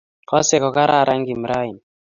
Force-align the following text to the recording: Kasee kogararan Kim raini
Kasee 0.29 0.59
kogararan 0.63 1.25
Kim 1.27 1.41
raini 1.49 1.81